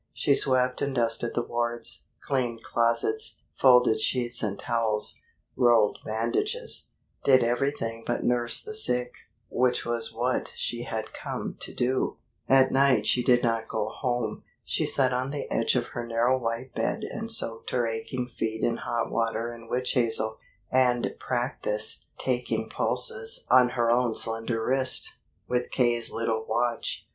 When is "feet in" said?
18.27-18.77